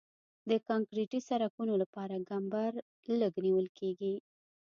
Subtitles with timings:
[0.49, 2.71] د کانکریټي سرکونو لپاره کمبر
[3.19, 4.13] لږ نیول کیږي